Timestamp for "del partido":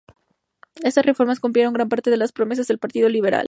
2.67-3.07